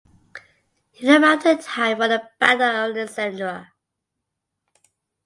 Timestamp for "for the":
1.97-2.27